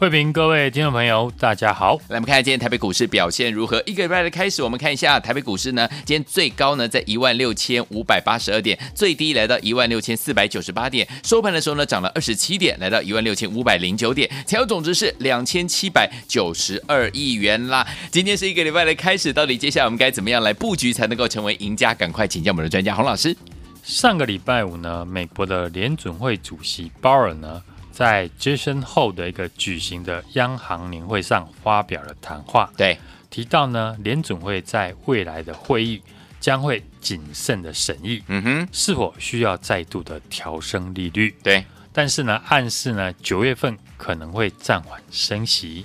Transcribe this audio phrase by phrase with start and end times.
[0.00, 1.96] 慧平，各位听众朋友，大家好。
[2.06, 3.82] 来，我们看一下今天台北股市表现如何？
[3.84, 17.84] 一个礼拜的开始，我们看一下台北股市呢，今天最高呢在一万六千五百八十二点，最低来到一万六千四百九十八点，收盘的时候呢涨了二十七点，来到一万六千五百零九点，成交总值是两千七百九十二亿元啦。
[18.12, 21.92] 今天是一个礼拜的开始，到底接下来我们该怎么样来布局才能够成为赢家？
[21.92, 23.36] 赶快请教我们的专家洪老师。
[23.82, 27.60] 上个礼拜五呢，美国的联准会主席鲍尔呢。
[27.98, 32.96] 在 Jackson Hole 的一个举行的央行年会上发表了谈话，对，
[33.28, 36.00] 提到呢，联准会在未来的会议
[36.38, 45.84] 将会谨慎的审议，嗯哼，是否需要再度的调升利率，对，但是呢，暗示呢，九月份可能会暂缓升息。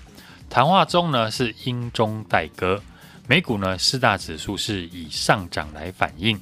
[0.51, 2.79] 谈话中呢，是英中带歌，
[3.27, 6.39] 美股呢四大指数是以上涨来反应，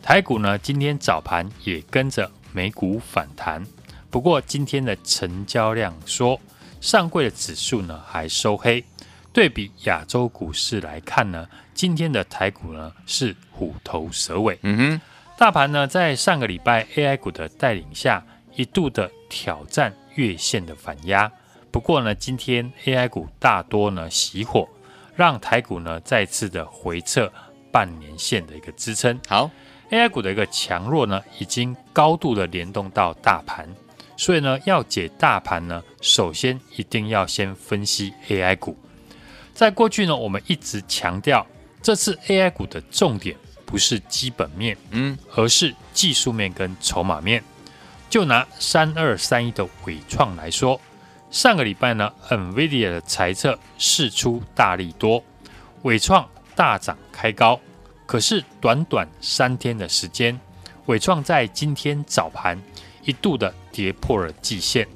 [0.00, 3.66] 台股呢今天早盘也跟着美股反弹。
[4.10, 6.40] 不过今天的成交量说，
[6.80, 8.84] 上柜的指数呢还收黑。
[9.32, 14.58] 对比亚洲股市来看呢，今天的台股呢是虎头蛇尾。
[14.62, 15.00] 嗯哼，
[15.36, 18.24] 大盘呢在上个礼拜 AI 股的带领下，
[18.56, 21.30] 一度的挑战月线的反压。
[21.70, 24.66] 不过呢，今天 AI 股大多呢熄火，
[25.14, 27.30] 让台股呢再次的回撤
[27.70, 29.20] 半年线的一个支撑。
[29.28, 29.50] 好
[29.90, 33.68] ，AI 股的一个强弱呢，已经高度的联动到大盘。
[34.18, 38.76] 所以呢，要解大盘呢，首先一定要先分析 AI 股。
[39.54, 41.46] 在过去呢，我们一直强调，
[41.80, 47.42] 这次 AI 股的重点不是基本面，嗯，而是技术面跟筹码面。
[48.10, 50.80] 就拿三二三一的伟创来说，
[51.30, 55.22] 上个礼拜呢，NVIDIA 的财测释出大利多，
[55.82, 57.60] 伟创大涨开高。
[58.04, 60.40] 可是短短三天的时间，
[60.86, 62.60] 伟创在今天早盘。
[63.04, 64.88] 一度的跌破了季线，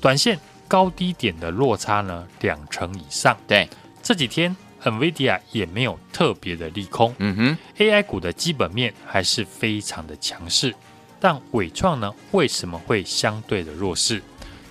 [0.00, 3.36] 短线高低点的落差呢，两成以上。
[3.46, 3.68] 对，
[4.02, 7.14] 这几天 NVIDIA 也没有特别的利空。
[7.18, 10.74] 嗯哼，AI 股的基本面还是非常的强势，
[11.20, 14.20] 但伟创呢，为什么会相对的弱势？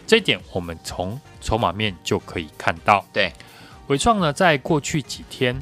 [0.06, 3.06] 这一点我们从筹码面就可以看到。
[3.14, 3.32] 对，
[3.88, 5.58] 伟创呢，在过去几天。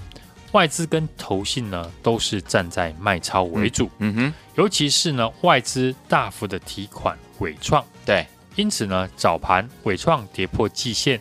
[0.54, 11.20] 外资跟投信呢，都是站在卖超为主，嗯，嗯哼，尤其是呢，外资大幅的提款纬创，对，因此呢，早盘伟创跌破季线，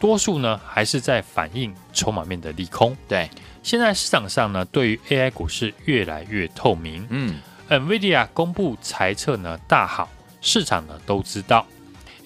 [0.00, 3.30] 多数呢还是在反映筹码面的利空，对，
[3.62, 10.10] 现在市场上呢，对于 AI 股市越来越透明，嗯，NVIDIA 公布财测呢大好，
[10.40, 11.64] 市场呢都知道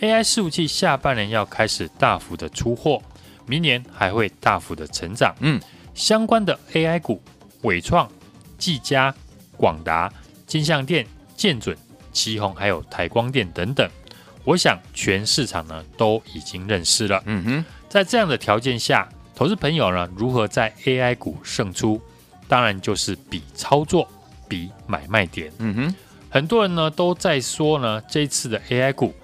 [0.00, 3.02] ，AI 伺服器下半年要开始大幅的出货，
[3.44, 5.60] 明年还会大幅的成长，嗯。
[5.94, 7.22] 相关的 AI 股，
[7.62, 8.10] 伟创、
[8.58, 9.14] 技嘉、
[9.56, 10.12] 广达、
[10.44, 11.06] 金像电、
[11.36, 11.78] 建准、
[12.14, 13.86] 奇鋐，还有台光电等等，
[14.44, 17.22] 我想全市场呢都已经认识了。
[17.26, 22.00] 嗯哼，在这样的条件下，投资朋友呢如何在 AI 股胜出？
[22.46, 24.08] 当然就是比操作，
[24.48, 25.52] 比买卖点。
[25.58, 25.94] 嗯哼，
[26.30, 29.14] 很多人呢都在说呢，这次的 AI 股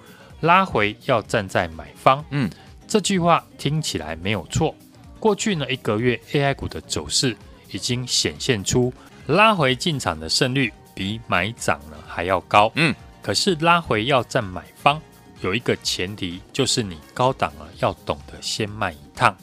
[0.41, 2.25] 拉回要站在买方。
[2.31, 2.49] 嗯，
[2.87, 4.75] 这句话听起来没有错。
[5.19, 7.37] 过去呢一个月，AI 股的走势
[7.69, 8.91] 已经显现出
[9.27, 12.71] 拉回进场的胜率比买涨呢还要高。
[12.75, 14.99] 嗯，可是拉回要占买方，
[15.41, 19.35] 有一个前提，就是你高档啊要懂得先卖一趟。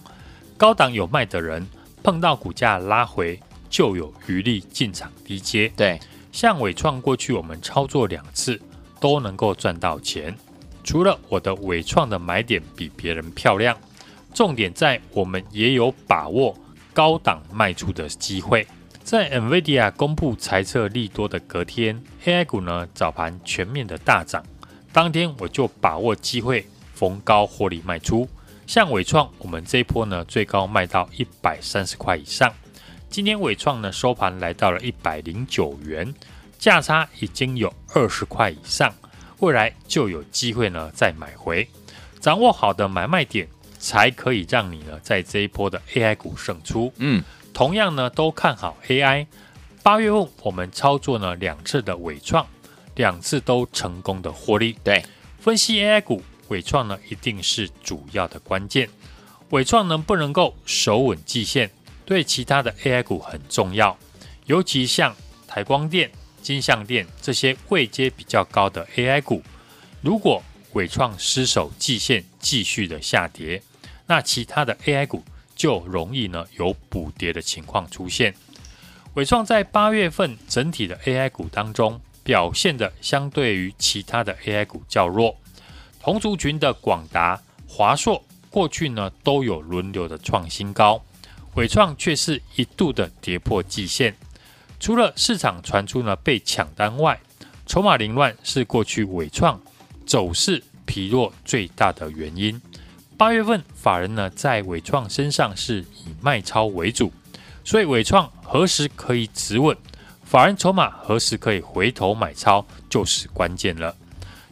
[0.56, 1.66] 高档有卖的人，
[2.02, 3.40] 碰到股价拉回
[3.70, 5.72] 就有余力进场低接。
[5.76, 5.98] 对，
[6.30, 8.60] 像伟创过去我们操作两次
[9.00, 10.36] 都能够赚到钱，
[10.84, 13.76] 除了我的伟创的买点比别人漂亮。
[14.34, 16.56] 重点在我们也有把握
[16.92, 18.64] 高档卖出的机会。
[19.08, 24.44] 在 NVIDIA 公布财测利多的隔天，AI 股呢早盘全面的大涨，
[24.92, 28.28] 当天我就把握机会逢高获利卖出。
[28.66, 32.52] 像伟创，我们这一波呢最高卖到一百三十块以上，
[33.08, 36.14] 今天伟创呢收盘来到了一百零九元，
[36.58, 38.94] 价差已经有二十块以上，
[39.38, 41.66] 未来就有机会呢再买回。
[42.20, 43.48] 掌握好的买卖点。
[43.80, 46.92] 才可以让你呢在这一波的 AI 股胜出。
[46.96, 47.22] 嗯，
[47.58, 49.26] 同样呢都看好 AI。
[49.82, 52.46] 八月份我们操作呢两次的伟创，
[52.94, 54.78] 两次都成功的获利。
[54.84, 55.04] 对，
[55.40, 58.88] 分析 AI 股，伟创呢一定是主要的关键。
[59.50, 61.68] 伟创能不能够守稳季线，
[62.06, 63.98] 对其他的 AI 股很重要。
[64.46, 65.16] 尤其像
[65.48, 69.42] 台光电、金像电这些位阶比较高的 AI 股，
[70.00, 70.40] 如果
[70.74, 73.60] 伟创失守季线，继续的下跌，
[74.06, 75.24] 那其他的 AI 股
[75.58, 78.34] 就容易呢有补跌的情况出现。
[79.14, 85.36] 伟创在八月份整体的 AI 股当中表现的相对于其他的 AI 股较弱，
[86.00, 91.02] 同族群的广达、华硕过去呢都有轮流的创新高，
[91.54, 94.14] 伟创却是一度的跌破季线。
[94.78, 97.18] 除了市场传出呢被抢单外，
[97.66, 99.60] 筹码凌乱是过去伟创
[100.06, 102.60] 走势疲弱最大的原因。
[103.18, 107.12] 八月份法人呢在伟创身上是以卖超为主，
[107.64, 109.76] 所以伟创何时可以止稳，
[110.22, 113.96] 法人筹码何时可以回头买超就是关键了。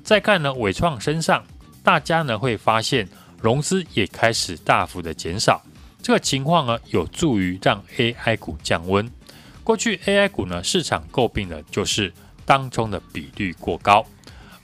[0.03, 1.45] 再看呢伟创身上，
[1.85, 3.09] 大家呢会发现
[3.41, 5.63] 融资也开始大幅的减少，
[6.03, 9.09] 这个情况呢有助于让 AI 股降温。
[9.63, 12.13] 过去 AI 股呢，市场诟病的就是
[12.45, 14.05] 当中的比率过高，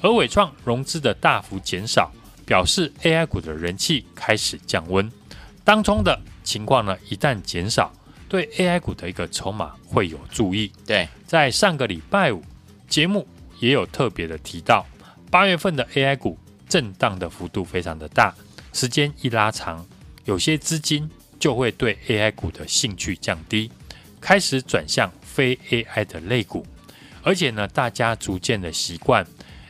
[0.00, 2.10] 而伟创融资的大幅减少，
[2.52, 5.10] 表示 AI 股的人气开始降温。
[5.64, 7.90] 当中的情况呢，一旦减少，
[8.28, 10.70] 对 AI 股的一个筹码会有注意。
[10.86, 12.44] 对，在上个礼拜五
[12.86, 13.26] 节目
[13.58, 14.84] 也有特别的提到，
[15.30, 16.38] 八月份的 AI 股
[16.68, 18.34] 震荡的幅度非常的大，
[18.74, 19.82] 时间一拉长，
[20.26, 21.10] 有些资金
[21.40, 23.70] 就会对 AI 股的兴趣降低。
[24.20, 26.66] 开始转向非 AI 的类股，
[27.22, 29.26] 而且呢，大家逐渐的习惯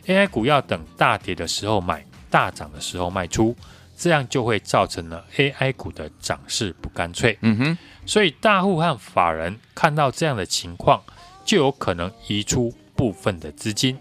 [0.07, 3.55] AI 股要等大跌的时候买，大涨的时候卖出，
[3.95, 7.39] 这样就会造成了 AI 股的涨势不干脆。
[7.43, 11.03] 嗯哼，所以大户和法人看到这样的情况，
[11.45, 13.99] 就有可能移出部分的资金，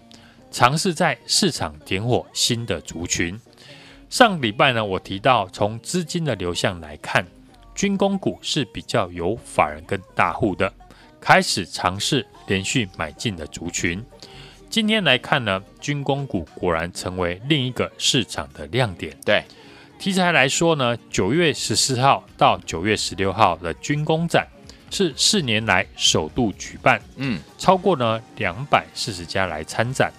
[0.50, 3.38] 尝试在市场点火新的族群。
[4.08, 7.26] 上礼拜呢，我提到从资金的流向来看。
[7.74, 10.70] 军工股是比较有法人跟大户的，
[11.18, 14.04] 开始尝试连续买进的族群。
[14.72, 19.14] 今天来看呢，军工股果然成为另一个市场的亮点。
[19.22, 19.44] 对，
[19.98, 24.48] 题材来说呢，九月十四号到九月十六号的军工展
[24.90, 30.10] 是四年来首度举办，嗯，超过呢两百四十家来参展，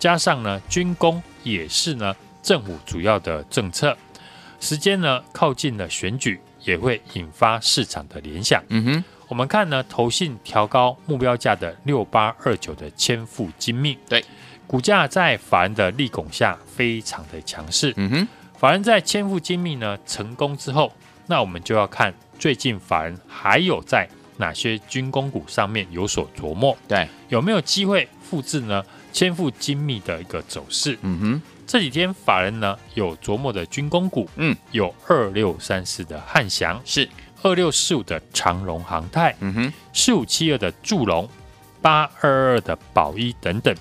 [0.00, 3.96] 加上呢军工也是呢政府主要的政策，
[4.58, 6.40] 时间呢靠近了选举。
[6.62, 8.62] 也会引发市场的联想。
[8.68, 14.24] 嗯哼，我们看呢，投信调高目标价的六八二九的千富精密，对，
[14.66, 17.94] 股价在法人的力拱下非常的强势。
[17.96, 18.28] 嗯哼，
[18.58, 20.92] 法人在千富精密呢成功之后，
[21.28, 30.98] 那我们就要看最近法人还有在哪些军工股上面有所琢磨，对，有没有机会复制呢千富精密的一个走势？
[31.02, 31.42] 嗯哼。
[31.68, 37.08] 这几天法人呢有琢磨的军工股，嗯，有二六三四的汉翔，是
[37.42, 41.28] 二六四五的长荣航太，嗯哼，四五七二的祝融，
[41.80, 43.74] 八二二的宝一等等。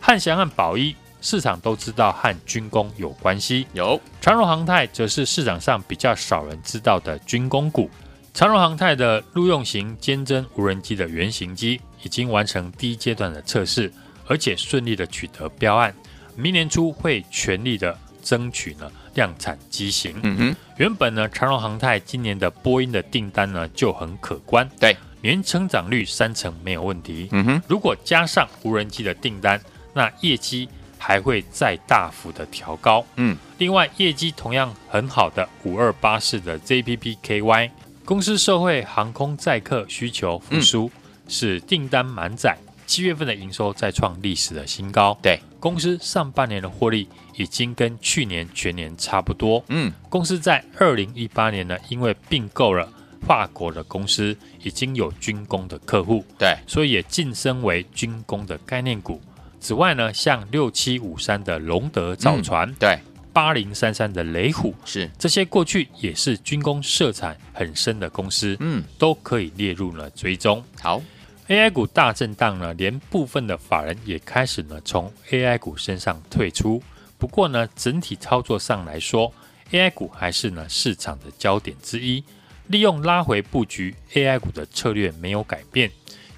[0.00, 7.88] 汉翔和宝一市场都知道和军工有关系，有长荣航太则是市场上比较少人知道的军工股。
[8.32, 13.92] 长荣航太的陆用型监侦无人机的原型机已经完成第一阶段的测试，
[14.26, 15.94] 而且顺利的取得标案。
[16.36, 20.14] 明年初会全力的争取呢量产机型。
[20.22, 27.28] 嗯哼，原本呢长荣航太今年的波音的订单呢就很可观，对，年成长率三成没有问题。
[27.32, 29.60] 嗯哼，如果加上无人机的订单，
[29.92, 30.68] 那业绩
[30.98, 33.04] 还会再大幅的调高。
[33.16, 37.70] 嗯，另外业绩同样很好的五二八式的 JPPKY
[38.04, 40.90] 公司受惠航空载客需求复苏，
[41.28, 42.56] 使订单满载。
[42.86, 45.18] 七月份的营收再创历史的新高。
[45.22, 49.64] 对，公司上半年的获利已经跟去年全年差不多。
[49.68, 52.88] 嗯，公司在二零一八年呢，因为并购了
[53.26, 56.24] 法国的公司，已经有军工的客户。
[56.38, 59.20] 对，所以也晋升为军工的概念股。
[59.60, 62.98] 此外呢，像六七五三的龙德造船，嗯、对，
[63.32, 68.56] 八零三三的雷虎，是这些过去也是军工色彩很深的公司。
[68.60, 70.62] 嗯，都可以列入了追踪。
[70.80, 71.00] 好。
[71.46, 76.82] AI 股大震荡呢，连部分的法人也开始呢从 AI 股身上退出。
[77.18, 79.30] 不过呢，整体操作上来说
[79.70, 82.24] ，AI 股还是呢市场的焦点之一。
[82.68, 85.90] 利用拉回布局 AI 股的策略没有改变。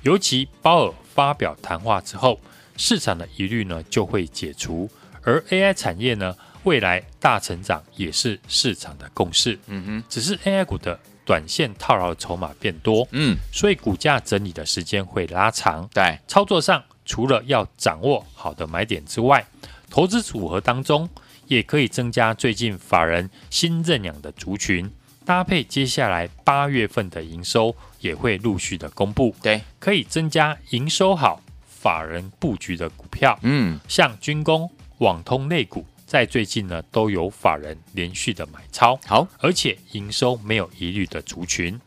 [0.02, 2.40] 尤其鲍尔发表谈话之后，
[2.76, 4.90] 市场的疑虑呢就会解除。
[5.22, 9.56] 而 AI 产业呢，未来大成长也是市场的共识。
[9.68, 10.98] 嗯哼，只是 AI 股的。
[11.26, 15.86] 短线套牢的筹码变多，嗯，所以股价整理的时间会拉长。
[15.92, 19.44] 对，操作上除了要掌握好的买点之外，
[19.90, 21.08] 投资组合当中
[21.46, 24.90] 也可以增加最近法人新认养的族群，
[25.24, 29.34] 搭配接下来八月份的营收也会陆续的公布。
[29.42, 33.36] 对，可以增加营收好法人布局的股票。
[33.42, 41.78] 嗯，像军工、网通类股在最近呢都有法人连续的买超，好，而且营收没有疑虑的族群，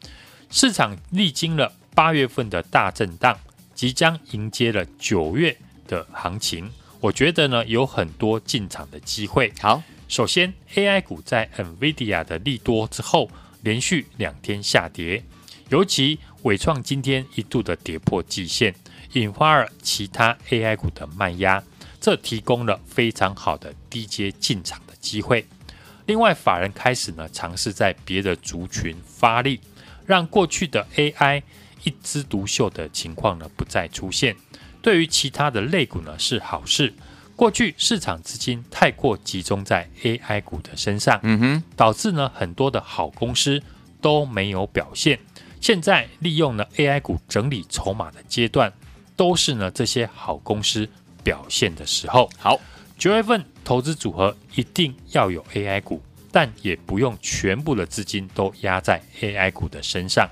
[0.52, 3.40] 市场历经了八月份的大震荡，
[3.74, 5.56] 即将迎接了九月
[5.88, 9.54] 的行情，我觉得呢有很多进场的机会。
[9.62, 15.24] 好，首先 AI 股在 NVIDIA 的利多之后，连续两天下跌，
[15.70, 18.76] 尤其伟创今天一度的跌破季线，
[19.14, 21.64] 引发了其他 AI 股的卖压。
[22.00, 25.46] 这提供了非常好的低阶进场的机会。
[26.06, 29.60] 另外，法人开始呢尝试在别的族群发力，
[30.06, 31.44] 让过去的 AI
[31.84, 34.36] 一枝独秀的情况呢不再出现。
[34.82, 36.94] 对于其他的类股呢是好事。
[37.36, 43.62] 过去市场资金太过集中在 AI 股的身上，嗯哼，导致呢很多的好公司
[44.02, 45.20] 都没有表现。
[45.62, 48.74] 现在利用呢 AI 股整理筹码的阶段，
[49.16, 50.90] 都是呢这些好公司。
[51.24, 52.60] 表现的时候，好，
[52.98, 60.30] 九月份投资组合一定要有 AI 股，但也不用全部的资金都压在 AI 股的身上，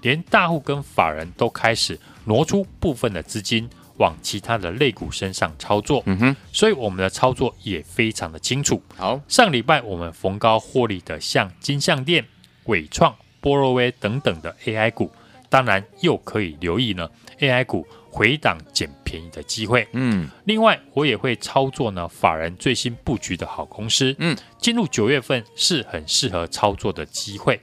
[0.00, 6.02] 连大户跟法人都开始挪出部分的资金往其他的类股身上操作。
[6.06, 8.82] 嗯哼，所以我们的操作也非常的清楚。
[8.96, 12.24] 好，上礼拜我们逢高获利的，像金像电、
[12.64, 15.12] 伟创、波若威等等的 AI 股，
[15.48, 17.08] 当然又可以留意呢
[17.38, 17.86] AI 股。
[18.14, 27.58] 回档捡便宜的机会，嗯，另外我也会操作呢，法人最新布局的好公司，嗯，进入九月份是很适合操作的机会，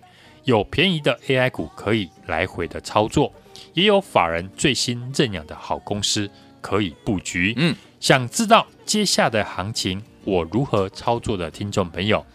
[0.46, 3.32] 有便宜的 AI 股可以来回的操作，
[3.74, 6.28] 也有法人最新认养的好公司
[6.62, 12.26] 可以布局，嗯，想知道接下来的行情我如何操作的听众朋友，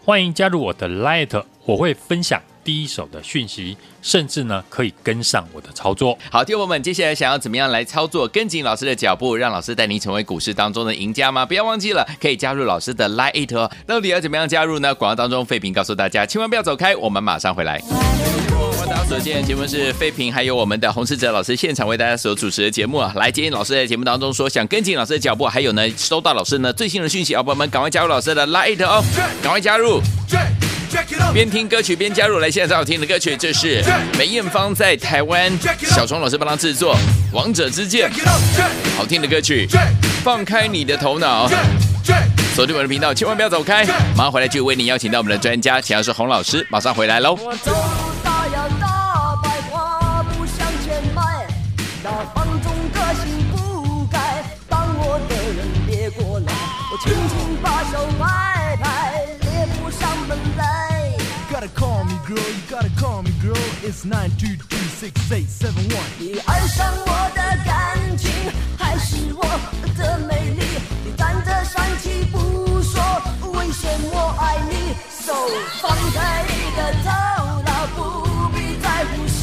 [0.00, 2.42] 欢迎加入我的 Light，我会分享。
[2.66, 6.18] 第一手的讯息，甚至呢可以跟上我的操作。
[6.32, 11.46] 好，听友们，接下来想要怎么样来操作，跟紧老师的脚步，让老师带您成为股市当中的赢家吗？
[11.46, 13.70] 不要忘记了，可以加入老师的 Line It 哦。
[13.86, 14.92] 到底要怎么样加入呢？
[14.92, 17.80] 广告当中，废品告诉大家，千万不要走开，我们马上回来。
[17.88, 23.12] 我大家所见的节目是废平，还有我们的洪世哲老师现场为大家所主持的节目啊。
[23.14, 29.04] 来，今天老师在节目当中说，想跟紧老师的脚步，还有呢，收到老师呢最新的讯息，好朋友们赶快加入老师的 Line 哦，
[29.40, 30.00] 赶快加入。
[31.32, 33.82] 边听歌曲边加入，来，现在最好听的歌曲，这是
[34.18, 35.52] 梅艳芳在台湾
[35.82, 36.94] 小虫老师帮他制作
[37.32, 38.10] 《王者之剑》，
[38.96, 39.68] 好听的歌曲，
[40.22, 41.48] 放开你的头脑，
[42.54, 43.84] 锁定我的频道，千万不要走开，
[44.16, 47.38] 马上回来就为你邀请到我们的专家，请到是洪老师，马上回来喽。
[66.18, 68.30] 你爱上我的感情，
[68.78, 69.42] 还是我
[69.96, 70.62] 的美丽？
[71.04, 73.02] 你站着生气不说，
[73.52, 74.94] 危险我爱你。
[75.10, 75.34] So
[75.82, 77.08] 放开你的头
[77.62, 77.98] 脑，不
[78.54, 79.42] 必在乎什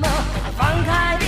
[0.00, 0.08] 么。
[0.56, 1.27] 放开你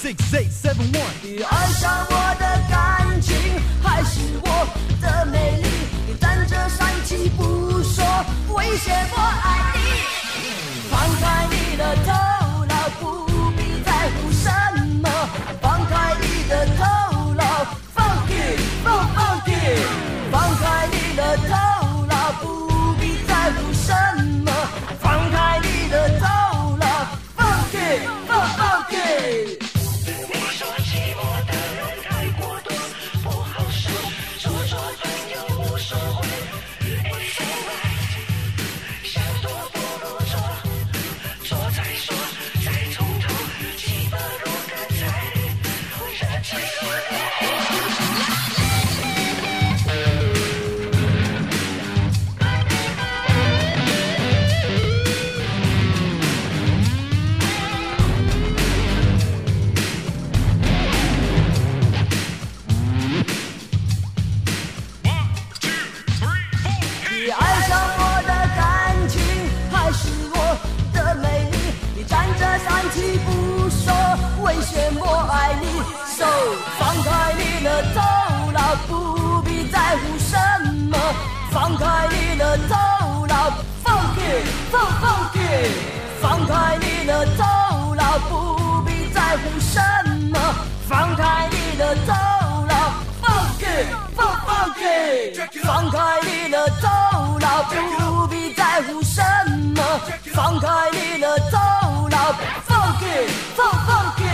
[0.00, 1.12] six eight seven one。
[1.22, 3.36] 你爱上我的感情，
[3.82, 4.66] 还是我
[5.02, 5.68] 的美丽？
[6.08, 8.02] 你站着生气不说，
[8.54, 9.78] 威胁我爱你。
[10.90, 14.48] 放开你的头脑，不必在乎什
[15.02, 15.06] 么。
[15.60, 15.84] 放。
[15.90, 16.66] 开你的
[84.70, 85.40] 放放开，
[86.20, 89.80] 放开你的头脑，不必在乎什
[90.30, 90.38] 么，
[90.88, 92.12] 放开你的头
[92.66, 93.84] 脑，放开，
[94.14, 95.32] 放放开，
[95.64, 99.20] 放开你的头脑，不必在乎什
[99.74, 99.82] 么，
[100.32, 102.32] 放开你的头脑，
[102.64, 104.24] 放开，放放开。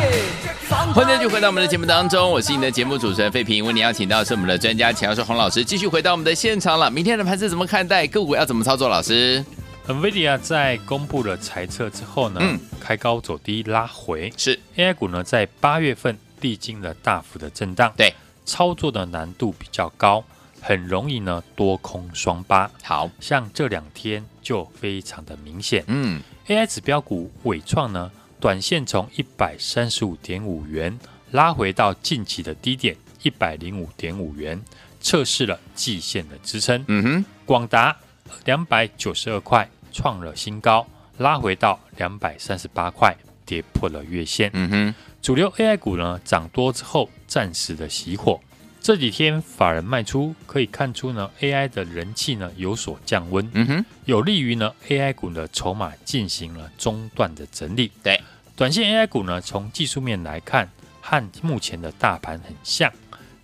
[0.93, 3.65] 欢迎继续回到我们的节目当中，我是你的节目主持人费平。
[3.65, 6.91] 为你邀请到是我们的专家钱教授洪老师，继续回到我们的现场了。
[6.91, 8.07] 明天的盘势怎么看待？
[8.07, 8.89] 个股要怎么操作？
[8.89, 9.45] 老师
[9.89, 14.59] ，NVIDIA 在公布了财测之后呢，嗯、开高走低拉回，是。
[14.77, 18.13] AI 股呢在八月份历经了大幅的震荡，对，
[18.45, 20.25] 操作的难度比较高，
[20.61, 22.71] 很容易呢多空双八。
[22.83, 23.11] 好。
[23.21, 28.11] 像这两天就非常的明显，嗯，AI 指标股伟创呢。
[28.39, 30.97] 短线从一百三十五点五元
[31.31, 34.63] 拉回到近期的低点一百零五点五元，
[35.01, 36.85] 测试了季线的支撑。
[36.87, 37.97] 嗯哼，广达
[38.45, 40.87] 两百九十二块创了新高，
[41.17, 44.51] 拉回到两百三十八块，跌破了月线。
[44.53, 48.39] 嗯哼，主流 AI 股呢涨多之后暂时的熄火，
[48.79, 53.49] 这几天法人卖出，可以看出呢 AI 的人气呢有所降温。
[53.55, 57.91] 嗯哼，有利于呢 AI 股的筹码进行了中段的整理。
[58.03, 58.21] 对。
[58.55, 60.69] 短线 AI 股呢，从技术面来看，
[61.01, 62.93] 和目前的大盘很像，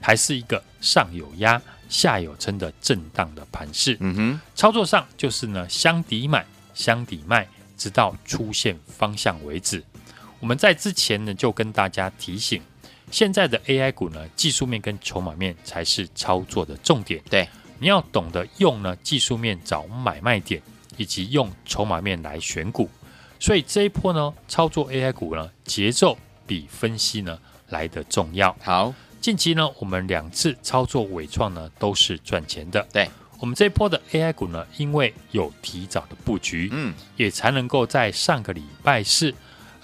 [0.00, 1.60] 还是一个上有压、
[1.92, 3.98] 下有撑的震荡的盘势。
[4.00, 7.46] 嗯哼，操作上就是呢，箱底买、箱底卖，
[7.76, 9.84] 直到出现方向为止。
[10.40, 12.62] 我们在之前呢，就跟大家提醒，
[13.10, 17.22] 现在的 AI 股呢，技术面跟筹码面才是操作的重点。
[17.28, 17.46] 对，
[17.78, 20.62] 你要懂得用呢技术面找买卖点，
[20.96, 22.88] 以及用筹码面来选股。
[23.38, 28.56] 所以这一波呢，操作 AI 股呢，节奏比分析呢来得重要。
[28.62, 32.84] 好，近期呢，我们两次操作伟创呢都是赚钱的。
[32.92, 33.08] 对，
[33.38, 39.32] 我们这一波的 AI 股呢，因为有提早的布局，嗯，也才能够在上个礼拜四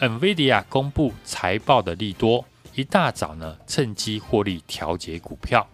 [0.00, 5.64] ，NVIDIA 公布财报的利多，一大早呢趁机获利调节股票。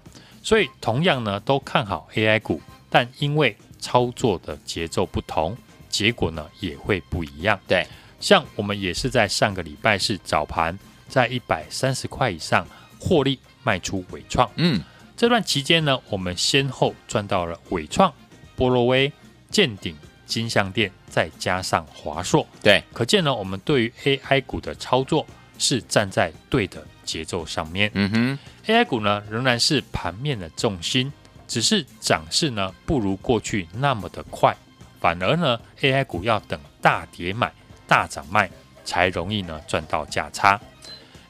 [0.42, 5.56] 所以同样呢都看好 AI 股，但因为操作的节奏不同。
[5.88, 7.58] 结果呢也会不一样。
[7.66, 7.86] 对，
[8.20, 12.66] 像我们也是在上个礼拜四早盘，在一百三十块以上
[13.00, 14.48] 获利卖出伟创。
[14.56, 14.80] 嗯，
[15.16, 18.12] 这段期间呢，我们先后赚到了伟创、
[18.54, 19.12] 波罗威、
[19.50, 19.96] 健鼎、
[20.26, 22.46] 金像店，再加上华硕。
[22.62, 25.26] 对，可见呢，我们对于 AI 股的操作
[25.58, 27.90] 是站在对的节奏上面。
[27.94, 31.12] 嗯哼，AI 股呢仍然是盘面的重心，
[31.46, 34.56] 只是涨势呢不如过去那么的快。
[35.00, 37.52] 反而呢，AI 股要等大跌买、
[37.86, 38.50] 大涨卖，
[38.84, 40.58] 才容易呢赚到价差。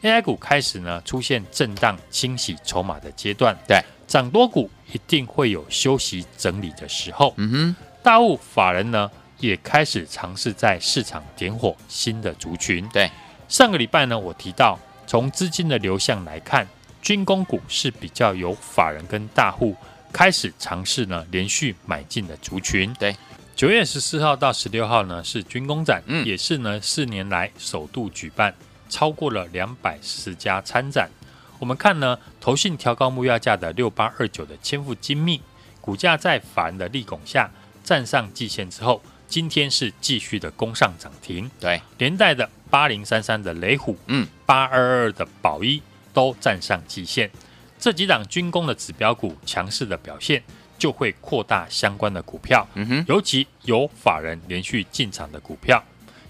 [0.04, 3.56] AI 股开始呢出现震荡、清洗筹码的阶段。
[3.66, 7.32] 对，涨多股一定会有休息整理的时候。
[7.38, 12.86] 嗯哼，大户法人呢也开始尝试在市场点火新的族群。
[12.90, 13.10] 对，
[13.48, 16.68] 上个礼拜呢我提到，从资金的流向来看，
[17.00, 19.74] 军工股是比较有法人跟大户
[20.12, 22.92] 开始尝试呢连续买进的族群。
[22.98, 23.16] 对。
[23.56, 28.52] 九月十四号到十六号呢是军工展，嗯，也是呢四年来首度举办，
[28.88, 31.10] 超过了两百十家参展。
[31.58, 35.40] 我们看呢，投信调高目标价的六八二九的千富精密，
[35.80, 37.50] 股价在法人的力拱下
[37.82, 41.50] 站上季线之后，今天是继续的攻上涨停。
[41.60, 47.30] 对，连带的八零三三的雷虎，嗯，八二二的宝一都站上季线，
[47.78, 50.42] 这几档军工的指标股强势的表现。
[50.76, 55.82] 就会扩大相关的股票，嗯哼，尤其有法人连续进场的股票，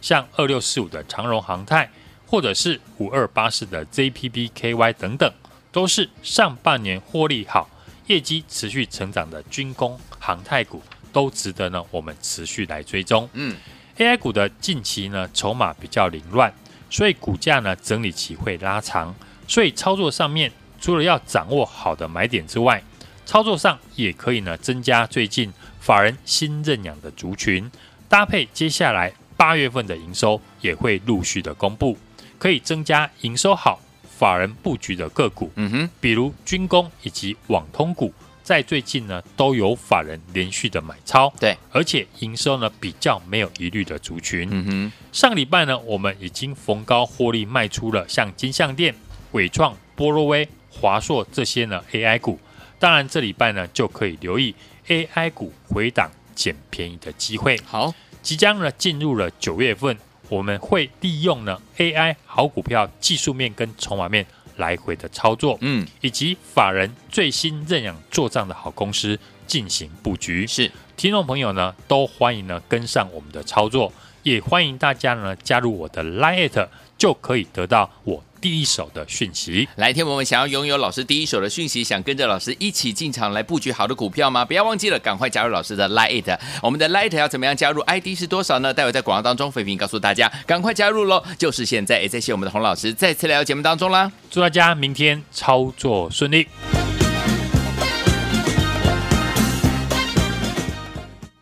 [0.03, 1.91] 像二六四五的长荣航太，
[2.27, 5.33] 或者是五二八四的 ZPPKY 等等，
[5.71, 7.69] 都是上半年获利好、
[8.07, 10.83] 业绩持续成长的军工航太股，
[11.13, 13.29] 都值得呢我们持续来追踪。
[13.33, 13.57] 嗯
[13.99, 16.53] ，AI 股的近期呢筹码比较凌乱，
[16.91, 19.15] 所以股价呢整理期会拉长，
[19.47, 22.83] 所以操作上面除了要掌握好的买点之外，
[23.25, 27.71] 操作上也可以呢，增加最近法人新认养的族群，
[28.09, 31.97] 搭配接下来八月份的营收也会陆续的公布，
[32.45, 33.81] 可以增加营收好、
[34.19, 35.51] 法人布局的个股。
[35.55, 41.33] 嗯哼，比如军工以及网通股，在最近呢都有法人连续的买超。
[41.41, 44.47] 对，而且营收呢比较没有疑虑的族群。
[44.53, 48.95] 嗯哼，上礼拜呢我们已经逢高获利卖出了像金像电、
[49.33, 52.39] 纬创、波若威、华硕这些呢 AI 股。
[52.79, 54.55] 当然，这礼拜呢就可以留意
[54.89, 57.59] AI 股回档捡便宜的机会。
[57.65, 59.97] 好，即将呢进入了九月份，
[60.35, 70.45] 我们会利用呢 AI 好股票技术面跟筹码面来回的操作，嗯，以及法人最新认养做账的好公司进行布局。
[70.47, 73.93] 是，听众朋友呢都欢迎呢跟上我们的操作，
[74.25, 76.69] 也欢迎大家呢加入我的 Line，
[76.99, 78.23] 就可以得到我。
[78.45, 84.45] 第一手的讯息，来，天我们想要拥有老师第一手的讯息，想跟着老师一起进场来布局好的股票吗？
[84.45, 86.39] 不要忘记了，赶快加入老师的 Lite。
[86.61, 88.75] 我们的 Lite 要怎么样加入？ID 是多少呢？
[88.75, 91.25] 待会在广告当中，飞平告诉大家，赶快加入喽！
[91.39, 94.13] 就是现在，也谢谢我们的洪老师再次来到节目当中啦！
[94.31, 96.47] 祝大家明天操作顺利。